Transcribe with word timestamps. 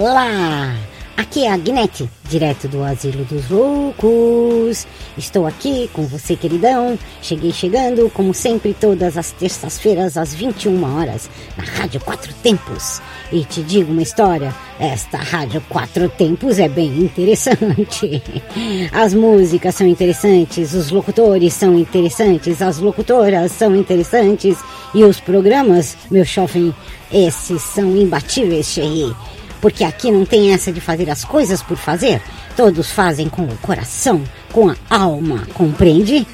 Olá! 0.00 0.74
Aqui 1.14 1.44
é 1.44 1.52
a 1.52 1.58
Guinete, 1.58 2.08
direto 2.26 2.66
do 2.66 2.82
Asilo 2.82 3.22
dos 3.26 3.50
Loucos. 3.50 4.86
Estou 5.18 5.46
aqui 5.46 5.90
com 5.92 6.06
você, 6.06 6.34
queridão. 6.34 6.98
Cheguei 7.20 7.52
chegando, 7.52 8.08
como 8.08 8.32
sempre, 8.32 8.72
todas 8.72 9.18
as 9.18 9.30
terças-feiras, 9.32 10.16
às 10.16 10.34
21 10.34 10.96
horas, 10.96 11.28
na 11.54 11.64
Rádio 11.64 12.00
Quatro 12.00 12.32
Tempos. 12.42 13.02
E 13.30 13.44
te 13.44 13.62
digo 13.62 13.92
uma 13.92 14.00
história: 14.00 14.54
esta 14.78 15.18
Rádio 15.18 15.60
Quatro 15.68 16.08
Tempos 16.08 16.58
é 16.58 16.66
bem 16.66 16.88
interessante. 17.00 18.22
As 18.92 19.12
músicas 19.12 19.74
são 19.74 19.86
interessantes, 19.86 20.72
os 20.72 20.90
locutores 20.90 21.52
são 21.52 21.78
interessantes, 21.78 22.62
as 22.62 22.78
locutoras 22.78 23.52
são 23.52 23.76
interessantes 23.76 24.56
e 24.94 25.04
os 25.04 25.20
programas, 25.20 25.94
meu 26.10 26.24
jovem, 26.24 26.74
esses 27.12 27.60
são 27.60 27.94
imbatíveis, 27.94 28.66
Xerri. 28.66 29.14
Porque 29.60 29.84
aqui 29.84 30.10
não 30.10 30.24
tem 30.24 30.52
essa 30.52 30.72
de 30.72 30.80
fazer 30.80 31.10
as 31.10 31.24
coisas 31.24 31.62
por 31.62 31.76
fazer. 31.76 32.20
Todos 32.56 32.90
fazem 32.90 33.28
com 33.28 33.42
o 33.42 33.58
coração, 33.58 34.22
com 34.52 34.70
a 34.70 34.76
alma, 34.88 35.46
compreende? 35.54 36.26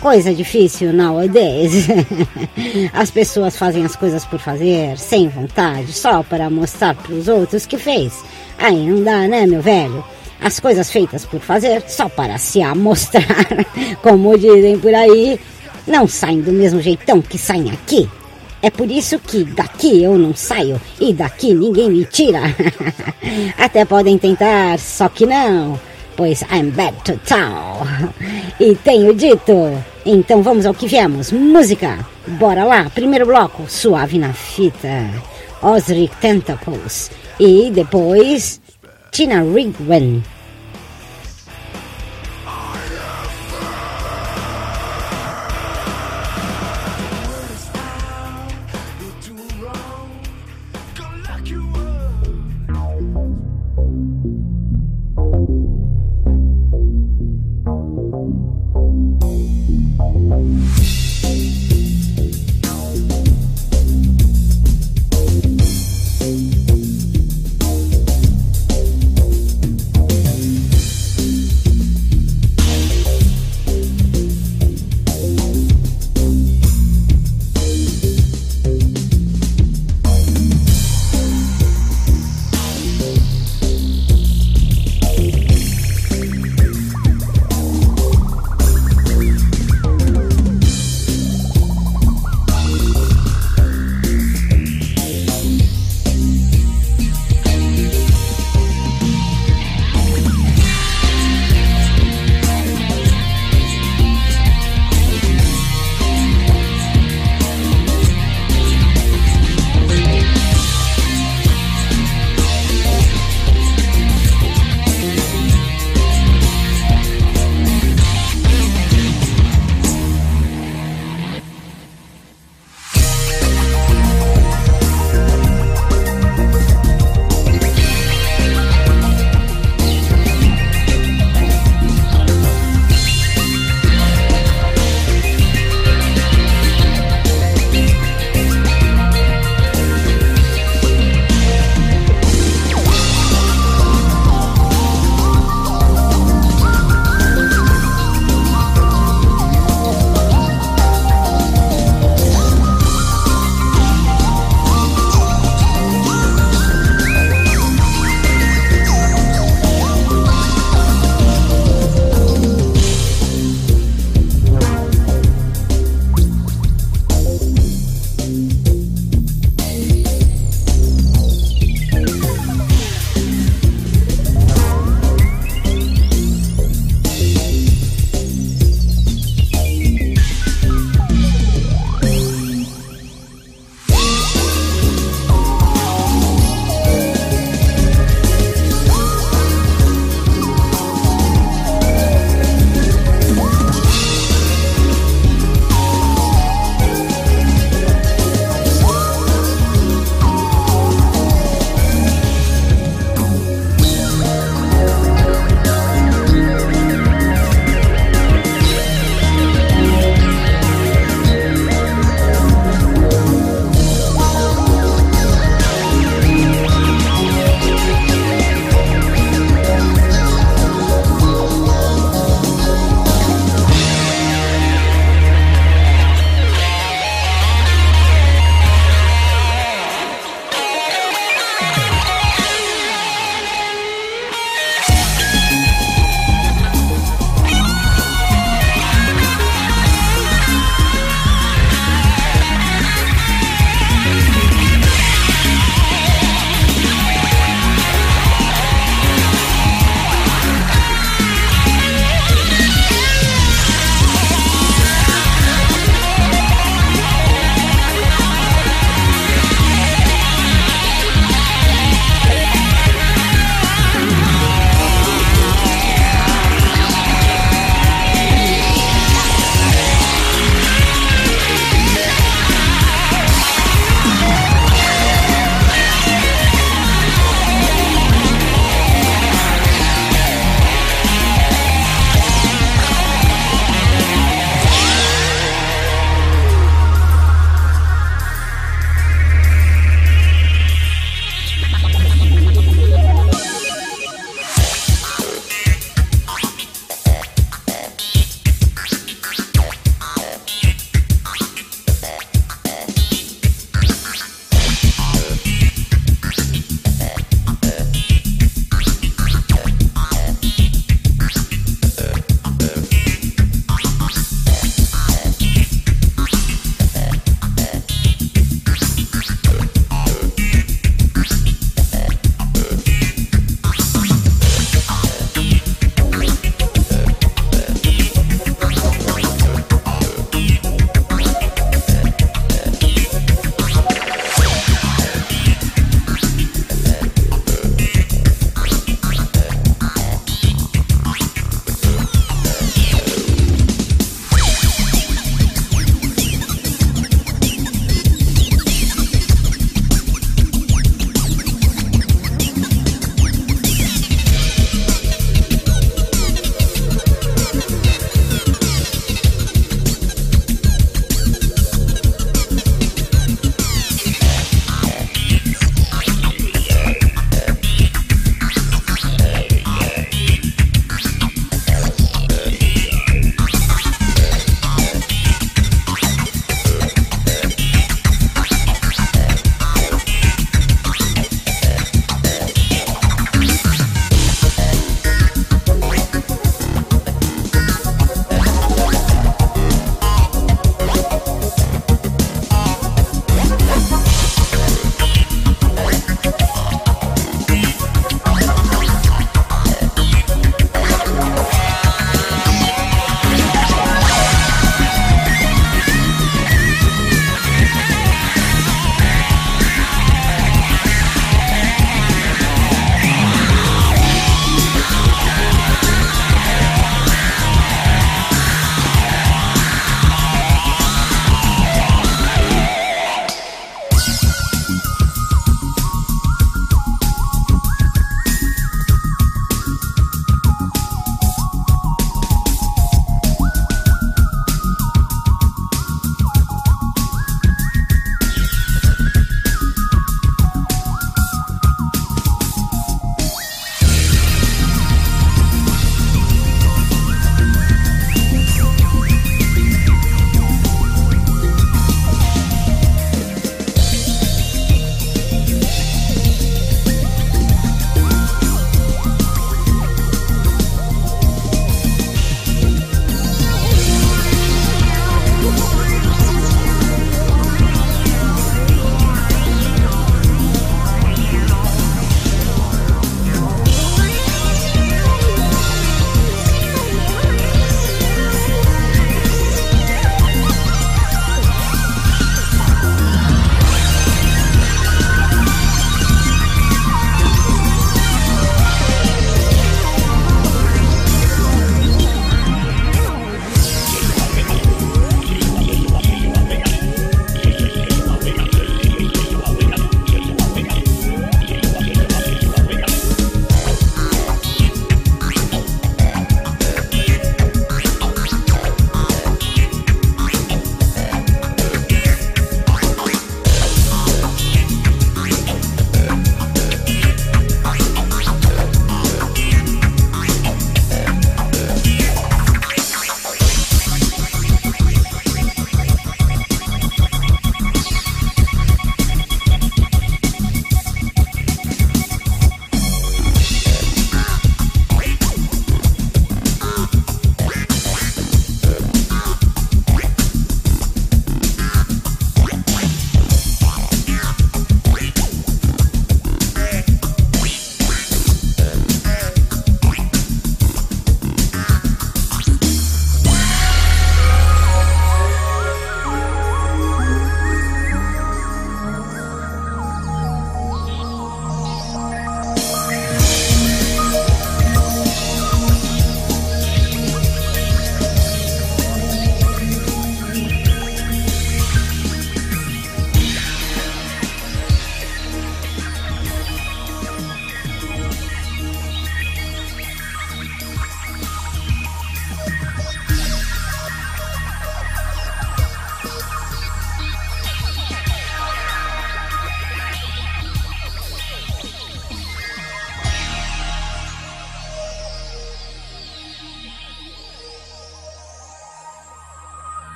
Coisa 0.00 0.34
difícil 0.34 0.92
nowadays. 0.92 1.88
As 2.92 3.10
pessoas 3.10 3.56
fazem 3.56 3.86
as 3.86 3.96
coisas 3.96 4.24
por 4.26 4.38
fazer, 4.38 4.98
sem 4.98 5.28
vontade, 5.28 5.94
só 5.94 6.22
para 6.22 6.50
mostrar 6.50 6.94
para 6.94 7.14
os 7.14 7.26
outros 7.26 7.64
que 7.64 7.78
fez. 7.78 8.22
Aí 8.58 8.86
não 8.86 9.02
dá, 9.02 9.26
né, 9.26 9.46
meu 9.46 9.62
velho? 9.62 10.04
As 10.40 10.60
coisas 10.60 10.90
feitas 10.90 11.24
por 11.24 11.40
fazer, 11.40 11.82
só 11.88 12.06
para 12.06 12.36
se 12.36 12.60
amostrar, 12.60 13.46
como 14.02 14.36
dizem 14.36 14.78
por 14.78 14.94
aí, 14.94 15.40
não 15.86 16.06
saem 16.06 16.42
do 16.42 16.52
mesmo 16.52 16.82
jeitão 16.82 17.22
que 17.22 17.38
saem 17.38 17.70
aqui. 17.70 18.06
É 18.64 18.70
por 18.70 18.90
isso 18.90 19.18
que 19.18 19.44
daqui 19.44 20.02
eu 20.02 20.16
não 20.16 20.34
saio 20.34 20.80
e 20.98 21.12
daqui 21.12 21.52
ninguém 21.52 21.90
me 21.90 22.06
tira. 22.06 22.40
Até 23.58 23.84
podem 23.84 24.16
tentar, 24.16 24.78
só 24.78 25.06
que 25.10 25.26
não, 25.26 25.78
pois 26.16 26.40
I'm 26.50 26.70
back 26.70 26.96
to 27.04 27.20
town. 27.26 27.86
E 28.58 28.74
tenho 28.76 29.12
dito. 29.12 29.52
Então 30.06 30.42
vamos 30.42 30.64
ao 30.64 30.72
que 30.72 30.88
viemos. 30.88 31.30
Música. 31.30 31.98
Bora 32.26 32.64
lá. 32.64 32.88
Primeiro 32.88 33.26
bloco, 33.26 33.64
suave 33.68 34.18
na 34.18 34.32
fita. 34.32 35.10
Osric 35.60 36.16
Tentacles. 36.16 37.10
E 37.38 37.70
depois, 37.70 38.62
Tina 39.10 39.42
Rigwen. 39.42 40.22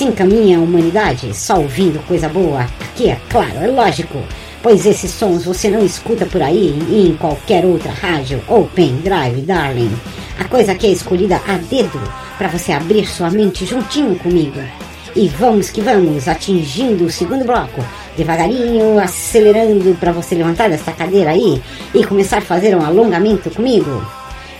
Assim 0.00 0.12
caminha 0.12 0.56
a 0.56 0.62
humanidade, 0.62 1.36
só 1.36 1.58
ouvindo 1.58 2.02
coisa 2.06 2.26
boa. 2.26 2.62
Aqui 2.80 3.10
é 3.10 3.20
claro, 3.28 3.58
é 3.60 3.66
lógico, 3.66 4.18
pois 4.62 4.86
esses 4.86 5.10
sons 5.10 5.44
você 5.44 5.68
não 5.68 5.84
escuta 5.84 6.24
por 6.24 6.40
aí 6.40 6.70
em 6.90 7.14
qualquer 7.16 7.66
outra 7.66 7.92
rádio 7.92 8.42
ou 8.48 8.64
pendrive, 8.64 9.42
darling. 9.42 9.92
A 10.38 10.44
coisa 10.44 10.72
aqui 10.72 10.86
é 10.86 10.90
escolhida 10.90 11.38
a 11.46 11.58
dedo 11.58 12.00
para 12.38 12.48
você 12.48 12.72
abrir 12.72 13.06
sua 13.06 13.30
mente 13.30 13.66
juntinho 13.66 14.18
comigo. 14.18 14.58
E 15.14 15.28
vamos 15.28 15.68
que 15.68 15.82
vamos, 15.82 16.28
atingindo 16.28 17.04
o 17.04 17.10
segundo 17.10 17.44
bloco, 17.44 17.84
devagarinho, 18.16 18.98
acelerando 18.98 19.94
para 19.96 20.12
você 20.12 20.34
levantar 20.34 20.70
dessa 20.70 20.92
cadeira 20.92 21.32
aí 21.32 21.60
e 21.94 22.06
começar 22.06 22.38
a 22.38 22.42
fazer 22.42 22.74
um 22.74 22.82
alongamento 22.82 23.50
comigo. 23.50 24.02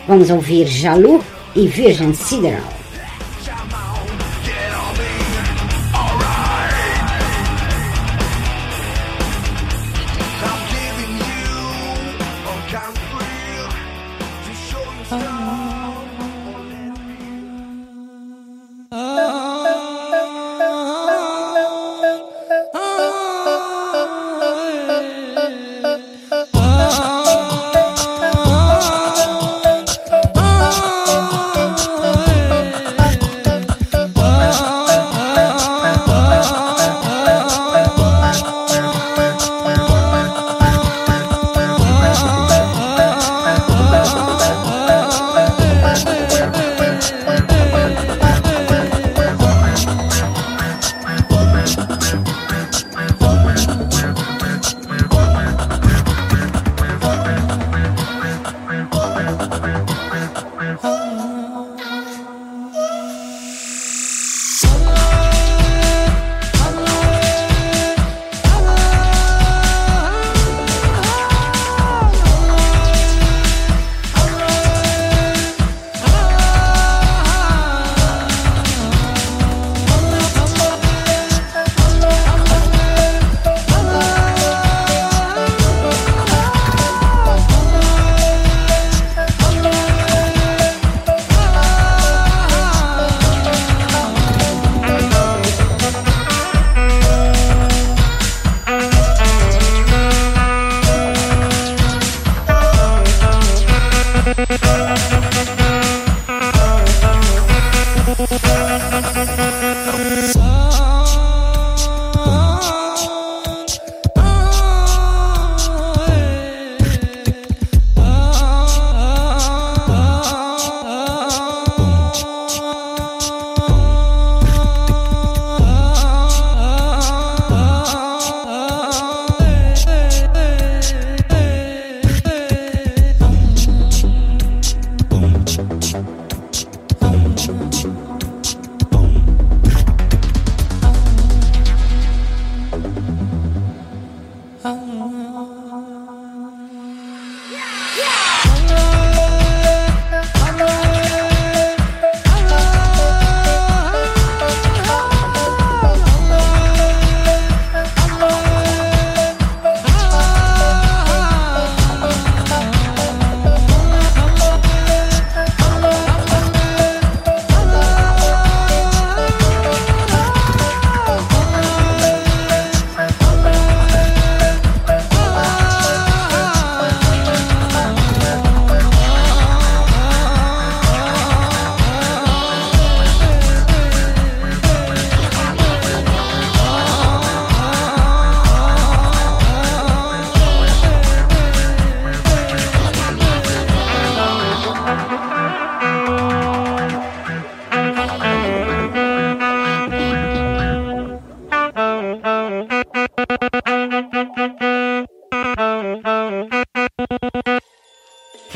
Vamos 0.06 0.28
ouvir 0.28 0.66
Jalu 0.66 1.24
e 1.56 1.66
Virgin 1.66 2.12
Sideral. 2.12 2.79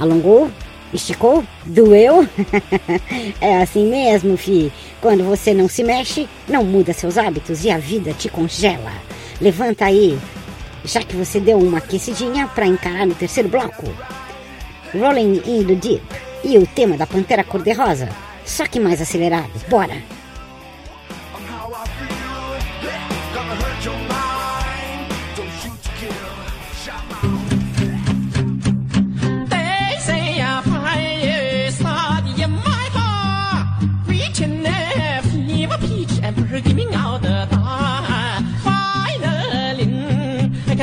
Alongou? 0.00 0.50
Esticou? 0.92 1.44
Doeu? 1.64 2.26
é 3.40 3.58
assim 3.58 3.88
mesmo, 3.88 4.36
fi. 4.36 4.72
Quando 5.00 5.22
você 5.22 5.54
não 5.54 5.68
se 5.68 5.84
mexe, 5.84 6.28
não 6.48 6.64
muda 6.64 6.92
seus 6.92 7.16
hábitos 7.16 7.64
e 7.64 7.70
a 7.70 7.78
vida 7.78 8.12
te 8.12 8.28
congela. 8.28 8.92
Levanta 9.40 9.84
aí, 9.84 10.18
já 10.84 11.02
que 11.02 11.14
você 11.14 11.38
deu 11.38 11.58
uma 11.58 11.78
aquecidinha 11.78 12.48
para 12.48 12.66
encarar 12.66 13.06
no 13.06 13.14
terceiro 13.14 13.48
bloco. 13.48 13.86
Rolling 14.92 15.42
in 15.46 15.64
the 15.64 15.74
Deep 15.74 16.02
e 16.42 16.58
o 16.58 16.66
tema 16.66 16.96
da 16.96 17.06
Pantera 17.06 17.44
Cor-de-Rosa, 17.44 18.08
só 18.44 18.66
que 18.66 18.80
mais 18.80 19.00
acelerado. 19.00 19.52
Bora! 19.68 20.19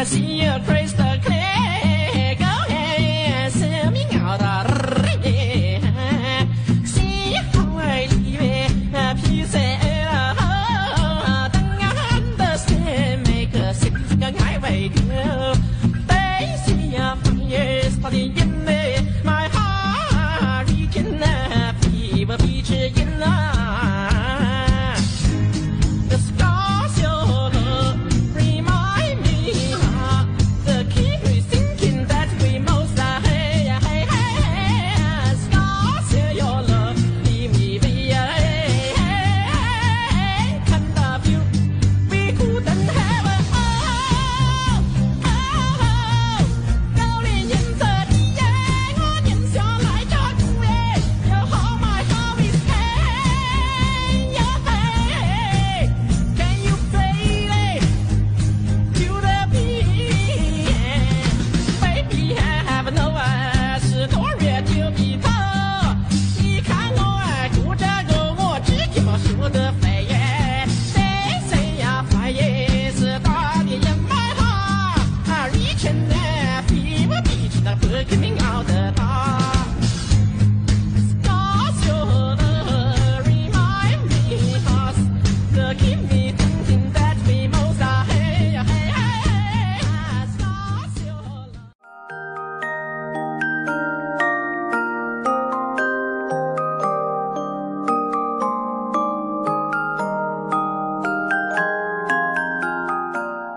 see 0.08 0.43
your 0.43 0.60
friend. 0.62 0.77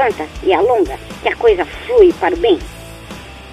Levanta 0.00 0.26
e 0.42 0.54
alonga, 0.54 0.98
que 1.20 1.28
a 1.28 1.36
coisa 1.36 1.62
flui 1.66 2.10
para 2.14 2.34
o 2.34 2.38
bem. 2.38 2.58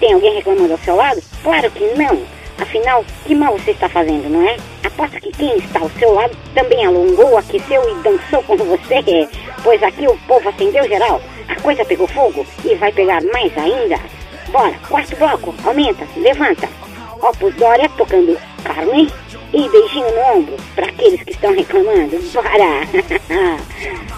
Tem 0.00 0.14
alguém 0.14 0.36
reclamando 0.36 0.72
ao 0.72 0.78
seu 0.78 0.96
lado? 0.96 1.22
Claro 1.42 1.70
que 1.72 1.84
não. 1.88 2.22
Afinal, 2.58 3.04
que 3.26 3.34
mal 3.34 3.52
você 3.58 3.72
está 3.72 3.86
fazendo, 3.86 4.30
não 4.30 4.48
é? 4.48 4.56
Aposto 4.82 5.20
que 5.20 5.30
quem 5.30 5.58
está 5.58 5.80
ao 5.80 5.90
seu 5.90 6.10
lado 6.14 6.34
também 6.54 6.86
alongou, 6.86 7.36
aqueceu 7.36 7.82
e 7.90 8.02
dançou 8.02 8.42
com 8.44 8.56
você. 8.56 9.28
Pois 9.62 9.82
aqui 9.82 10.06
o 10.06 10.16
povo 10.26 10.48
acendeu 10.48 10.88
geral. 10.88 11.20
A 11.48 11.60
coisa 11.60 11.84
pegou 11.84 12.08
fogo 12.08 12.46
e 12.64 12.74
vai 12.76 12.92
pegar 12.92 13.22
mais 13.24 13.52
ainda. 13.58 14.00
Bora, 14.48 14.74
quarto 14.88 15.16
bloco, 15.16 15.54
aumenta, 15.66 16.08
levanta. 16.16 16.66
Opus 17.20 17.54
Dória 17.56 17.90
tocando 17.90 18.38
Carmen 18.64 19.06
e 19.52 19.68
beijinho 19.68 20.10
no 20.14 20.38
ombro 20.38 20.56
para 20.74 20.86
aqueles 20.86 21.22
que 21.24 21.32
estão 21.32 21.54
reclamando. 21.54 22.18
Bora! 22.32 24.08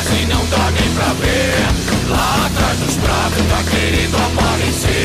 Quase 0.00 0.26
não 0.26 0.44
dá 0.46 0.70
nem 0.70 0.90
pra 0.94 1.12
ver. 1.14 2.08
Lá 2.08 2.46
atrás 2.46 2.78
dos 2.78 2.96
pratos 2.96 3.46
tá 3.48 3.62
querendo 3.70 4.16
aparecer 4.16 4.99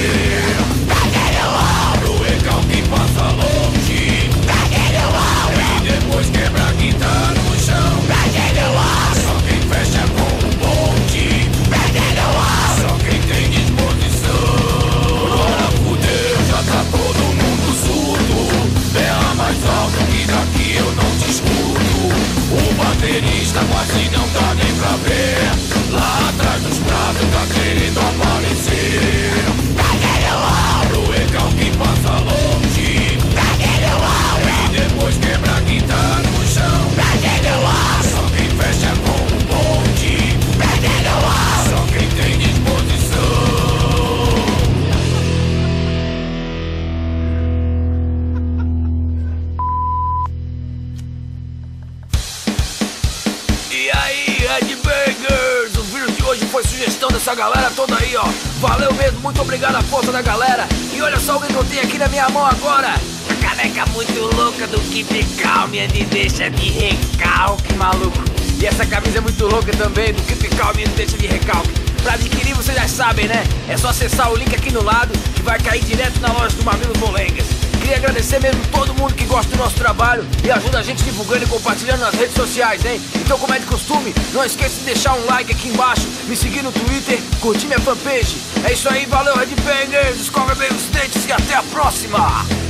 deixa 66.50 66.50
de 66.50 66.70
recalque, 66.70 67.74
maluco. 67.76 68.24
E 68.60 68.66
essa 68.66 68.86
camisa 68.86 69.18
é 69.18 69.22
muito 69.22 69.46
louca 69.46 69.72
também, 69.76 70.14
do 70.14 70.22
e 70.22 70.88
me 70.88 70.96
deixa 70.96 71.18
de 71.18 71.28
recalque. 71.28 71.70
Pra 72.04 72.14
adquirir, 72.14 72.54
vocês 72.54 72.78
já 72.78 72.88
sabem, 72.88 73.28
né? 73.28 73.44
É 73.68 73.76
só 73.78 73.90
acessar 73.90 74.32
o 74.32 74.36
link 74.36 74.54
aqui 74.54 74.72
no 74.72 74.84
lado 74.84 75.12
que 75.36 75.42
vai 75.42 75.60
cair 75.60 75.84
direto 75.84 76.20
na 76.20 76.32
loja 76.32 76.56
do 76.56 76.64
Mamilos 76.64 76.98
Molengas. 77.00 77.48
Queria 77.80 77.98
agradecer 77.98 78.40
mesmo 78.40 78.62
todo 78.72 78.94
mundo 78.96 79.14
que 79.14 79.26
gosta 79.26 79.52
do 79.52 79.58
nosso 79.58 79.76
trabalho 79.76 80.26
e 80.44 80.52
ajuda 80.52 80.80
a 80.80 80.84
gente 80.84 81.04
divulgando 81.04 81.44
e 81.44 81.48
compartilhando 81.48 82.00
nas 82.00 82.16
redes 82.16 82.36
sociais, 82.36 82.84
hein? 82.86 83.00
Então, 83.16 83.38
como 83.38 83.54
é 83.54 83.60
de 83.60 83.66
costume, 83.66 84.14
não 84.34 84.44
esqueça 84.44 84.80
de 84.80 84.86
deixar 84.86 85.14
um 85.14 85.26
like 85.26 85.52
aqui 85.52 85.70
embaixo, 85.70 86.08
me 86.26 86.36
seguir 86.36 86.64
no 86.64 86.72
Twitter, 86.72 87.20
curtir 87.40 87.68
minha 87.68 87.80
fanpage. 87.80 88.38
É 88.64 88.74
isso 88.74 88.90
aí, 88.90 89.06
valeu, 89.06 89.36
Redbangers, 89.36 90.20
escova 90.20 90.56
bem 90.56 90.70
os 90.70 90.84
dentes 90.86 91.26
e 91.28 91.32
até 91.32 91.56
a 91.56 91.64
próxima! 91.64 92.65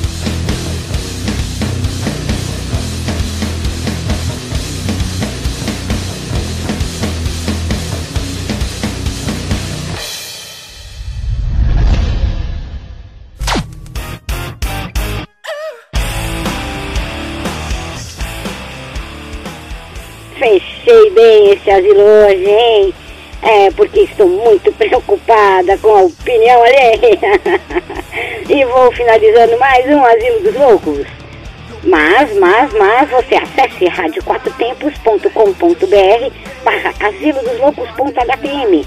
Bem 21.15 21.51
esse 21.51 21.71
asilo 21.71 22.01
hoje, 22.01 22.45
hein? 22.45 22.93
É, 23.41 23.71
porque 23.71 24.01
estou 24.01 24.27
muito 24.27 24.69
preocupada 24.77 25.77
com 25.77 25.95
a 25.95 26.01
opinião 26.01 26.61
alheia. 26.61 27.39
e 28.49 28.65
vou 28.65 28.91
finalizando 28.91 29.57
mais 29.57 29.87
um 29.87 30.03
Asilo 30.05 30.41
dos 30.41 30.53
Loucos. 30.55 31.07
Mas, 31.83 32.35
mas, 32.37 32.73
mas, 32.73 33.09
você 33.09 33.35
acesse 33.35 33.85
radioquatrotempos.com.br 33.85 36.31
barra 36.63 36.93
asilodosloucos.htm 36.99 38.85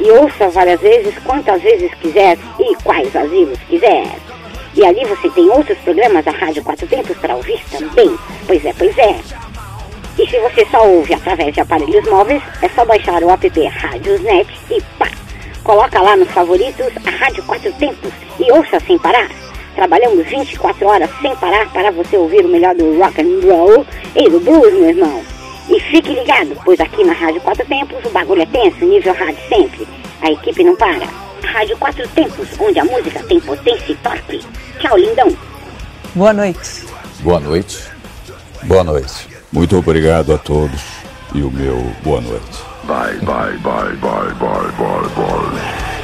e 0.00 0.10
ouça 0.10 0.48
várias 0.50 0.80
vezes, 0.80 1.14
quantas 1.24 1.62
vezes 1.62 1.92
quiser 1.94 2.36
e 2.60 2.76
quais 2.82 3.16
asilos 3.16 3.58
quiser. 3.68 4.06
E 4.74 4.84
ali 4.84 5.04
você 5.06 5.30
tem 5.30 5.48
outros 5.50 5.78
programas 5.78 6.22
da 6.24 6.32
Rádio 6.32 6.62
Quatro 6.62 6.86
Tempos 6.86 7.16
para 7.16 7.36
ouvir 7.36 7.62
também. 7.70 8.14
Pois 8.46 8.62
é, 8.64 8.72
pois 8.74 8.98
é. 8.98 9.16
E 10.18 10.28
se 10.28 10.38
você 10.38 10.64
só 10.66 10.86
ouve 10.86 11.12
através 11.12 11.52
de 11.52 11.60
aparelhos 11.60 12.08
móveis, 12.08 12.42
é 12.62 12.68
só 12.68 12.84
baixar 12.84 13.22
o 13.22 13.30
app 13.30 13.48
Radiosnet 13.66 14.48
e 14.70 14.80
pá! 14.98 15.08
Coloca 15.64 16.00
lá 16.00 16.16
nos 16.16 16.30
favoritos 16.30 16.86
a 17.04 17.10
Rádio 17.10 17.42
Quatro 17.44 17.72
Tempos 17.72 18.12
e 18.38 18.52
ouça 18.52 18.78
sem 18.80 18.98
parar. 18.98 19.28
Trabalhamos 19.74 20.24
24 20.26 20.86
horas 20.86 21.10
sem 21.20 21.34
parar 21.36 21.68
para 21.72 21.90
você 21.90 22.16
ouvir 22.16 22.44
o 22.44 22.48
melhor 22.48 22.74
do 22.76 22.96
rock 22.98 23.20
and 23.20 23.40
roll 23.44 23.84
e 24.14 24.30
do 24.30 24.38
blues, 24.38 24.72
meu 24.72 24.90
irmão. 24.90 25.22
E 25.68 25.80
fique 25.80 26.10
ligado, 26.10 26.56
pois 26.64 26.78
aqui 26.78 27.02
na 27.02 27.12
Rádio 27.12 27.40
Quatro 27.40 27.66
Tempos 27.66 28.04
o 28.04 28.10
bagulho 28.10 28.42
é 28.42 28.46
tenso, 28.46 28.84
nível 28.84 29.14
rádio 29.14 29.42
sempre. 29.48 29.88
A 30.22 30.30
equipe 30.30 30.62
não 30.62 30.76
para. 30.76 31.08
Rádio 31.42 31.76
Quatro 31.78 32.06
Tempos, 32.08 32.48
onde 32.60 32.78
a 32.78 32.84
música 32.84 33.22
tem 33.24 33.40
potência 33.40 33.92
e 33.92 33.96
torque. 33.96 34.40
Tchau, 34.78 34.96
lindão. 34.96 35.36
Boa 36.14 36.32
noite. 36.32 36.84
Boa 37.20 37.40
noite. 37.40 37.78
Boa 38.62 38.84
noite. 38.84 39.33
Muito 39.54 39.78
obrigado 39.78 40.34
a 40.34 40.38
todos 40.38 40.82
e 41.32 41.40
o 41.40 41.48
meu 41.48 41.78
boa 42.02 42.20
noite. 42.20 42.58
Bye, 42.88 43.20
bye, 43.20 43.56
bye, 43.58 43.96
bye, 43.98 44.34
bye, 44.34 44.72
bye, 44.72 45.08
bye. 45.14 46.03